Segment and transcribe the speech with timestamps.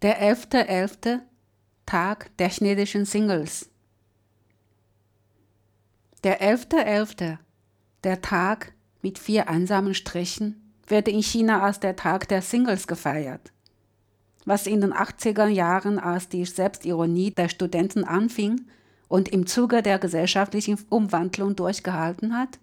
[0.00, 1.22] Der 11.11.
[1.84, 3.68] Tag der chinesischen Singles.
[6.22, 7.38] Der 11.11.,
[8.04, 13.50] der Tag mit vier einsamen Strichen, wird in China als der Tag der Singles gefeiert.
[14.44, 18.68] Was in den 80er Jahren als die Selbstironie der Studenten anfing
[19.08, 22.60] und im Zuge der gesellschaftlichen Umwandlung durchgehalten hat,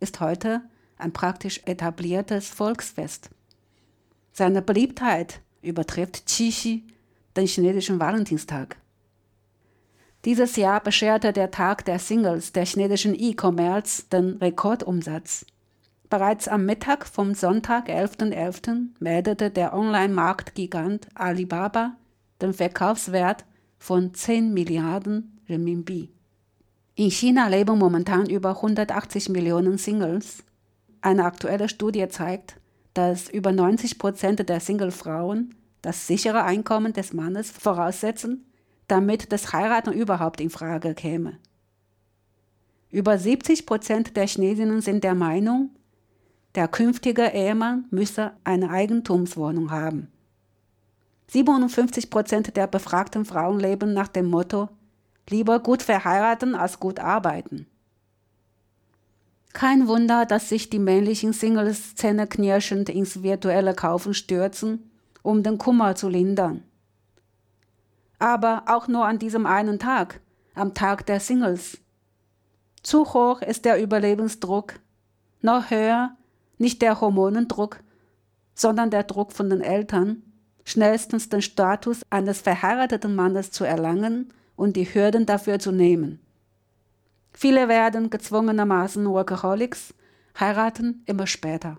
[0.00, 0.62] ist heute
[0.96, 3.28] ein praktisch etabliertes Volksfest.
[4.32, 6.84] Seine Beliebtheit übertrifft Qixi,
[7.36, 8.76] den chinesischen Valentinstag.
[10.24, 15.46] Dieses Jahr bescherte der Tag der Singles der chinesischen E-Commerce den Rekordumsatz.
[16.10, 21.96] Bereits am Mittag vom Sonntag, 11.11., .11., meldete der Online-Marktgigant Alibaba
[22.40, 23.44] den Verkaufswert
[23.78, 26.10] von 10 Milliarden Renminbi.
[26.94, 30.42] In China leben momentan über 180 Millionen Singles.
[31.00, 32.56] Eine aktuelle Studie zeigt,
[32.94, 38.46] dass über 90 Prozent der Singlefrauen das sichere Einkommen des Mannes voraussetzen,
[38.86, 41.38] damit das Heiraten überhaupt in Frage käme.
[42.90, 45.70] Über 70 Prozent der Chinesinnen sind der Meinung,
[46.54, 50.10] der künftige Ehemann müsse eine Eigentumswohnung haben.
[51.30, 54.70] 57 Prozent der befragten Frauen leben nach dem Motto
[55.30, 57.66] lieber gut verheiraten als gut arbeiten.
[59.52, 64.87] Kein Wunder, dass sich die männlichen Singles zähneknirschend ins virtuelle Kaufen stürzen,
[65.22, 66.62] um den Kummer zu lindern.
[68.18, 70.20] Aber auch nur an diesem einen Tag,
[70.54, 71.78] am Tag der Singles.
[72.82, 74.74] Zu hoch ist der Überlebensdruck,
[75.40, 76.16] noch höher
[76.58, 77.80] nicht der Hormonendruck,
[78.54, 80.22] sondern der Druck von den Eltern,
[80.64, 86.20] schnellstens den Status eines verheirateten Mannes zu erlangen und die Hürden dafür zu nehmen.
[87.32, 89.94] Viele werden gezwungenermaßen Workaholics,
[90.38, 91.78] heiraten immer später.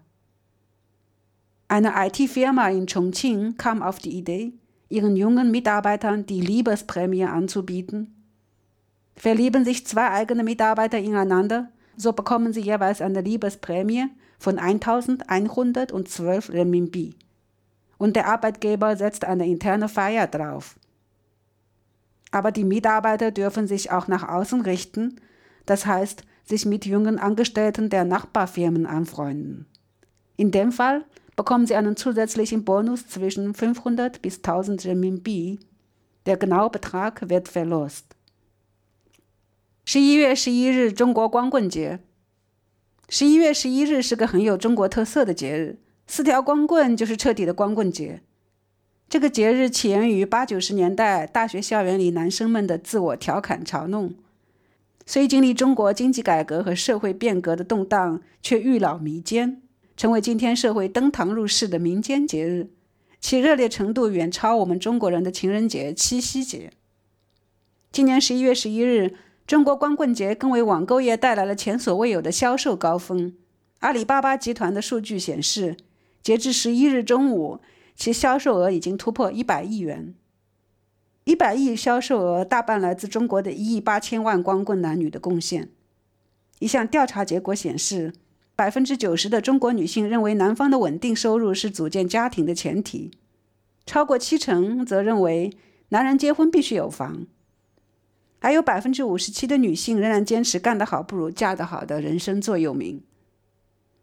[1.70, 4.52] Eine IT-Firma in Chongqing kam auf die Idee,
[4.90, 8.14] ihren jungen Mitarbeitern die Liebesprämie anzubieten.
[9.16, 14.08] Verlieben sich zwei eigene Mitarbeiter ineinander, so bekommen sie jeweils eine Liebesprämie
[14.38, 17.16] von 1112 Renminbi.
[17.98, 20.78] Und der Arbeitgeber setzt eine interne Feier drauf.
[22.32, 25.22] Aber die Mitarbeiter dürfen sich auch nach außen richten
[25.70, 29.68] das heißt sich mit jungen Angestellten der Nachbarfirmen anfreunden.
[30.36, 31.06] In dem Fall
[31.40, 35.58] bekommen sie einen zusätzlichen Bonus zwischen 500 bis 1000 RMB.
[36.26, 38.04] Der genaue Betrag wird verlost.
[39.86, 42.00] 十一月十一日，中国光棍节。
[43.08, 48.22] 十一月十一日是个很有中国特色的节日，四条光棍就是彻底的光棍节。
[49.08, 54.14] 这个节日起源于八九十年代大学校园里男生们的自我调侃嘲弄。
[55.06, 59.62] 虽经历中国经济改革和社会变革的动荡，却愈老弥坚，
[60.00, 62.70] 成为今天社会登堂入室的民间节日，
[63.20, 66.72] 其热烈程度远超我们中国人的情人节、七夕节。
[67.92, 69.16] 今年十一月十一日，
[69.46, 73.34] 中国光棍节更为网购业带来了前所未有的销售高峰。
[73.80, 75.76] 阿里巴巴集团的数据显示，
[76.24, 77.60] 截至十一日中午，
[77.94, 80.16] 其销售额已经突破一百亿元。
[81.26, 85.68] 一百亿销售额大半来自中国的一亿八千万光棍男女的贡献。
[86.60, 88.14] 一项调查结果显示，
[88.60, 93.10] 百分之九十的中国女性认为男方的稳定收入是组建家庭的前提，
[93.86, 95.54] 超过七成则认为
[95.92, 97.26] 男人结婚必须有房，
[98.40, 103.02] 还有百分之五十七的女性仍然坚持干得好不如嫁得好的人生座右铭。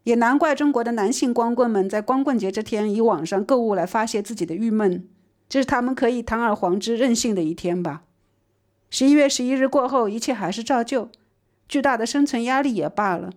[0.05, 5.07] 也难怪中国的男性光棍们在光棍节这天以网上购物来发泄自己的郁闷。
[5.47, 8.05] 这是他们可以堂而皇之任性的一天吧？
[8.89, 11.11] 十一月十一日过后，一切还是照旧，
[11.69, 13.29] 巨大的生存压力也罢了。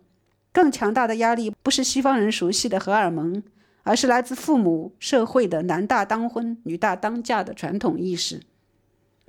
[0.52, 3.42] 更强大的压力不是西方人熟悉的荷尔蒙，
[3.82, 8.40] 而是来自父母、社会的男大当婚、女大当嫁的传统意识。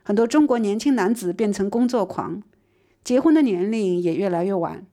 [0.03, 2.41] 很多中国年轻男子变成工作狂，
[3.03, 4.85] 结婚的年龄也越来越晚。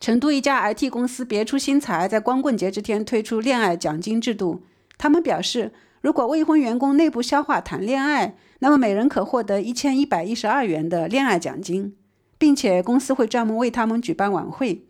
[0.00, 4.62] 成都一家 IT 公司别出心裁，在光棍节这天推出恋爱奖金制度。
[4.96, 5.72] 他们表示。
[6.00, 11.96] 如果未婚员工内部消化谈恋爱，那么每人可获得一千一百一十二元的恋爱奖金，
[12.38, 14.86] 并且公司会专门为他们举办晚会。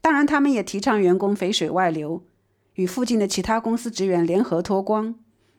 [0.00, 2.22] 当然，他们也提倡员工肥水外流，
[2.74, 5.14] 与附近的其他公司职员联合脱光。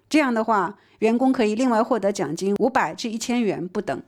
[0.09, 4.01] 这样的话，员工可以另外获得奖金五百至一千元不等。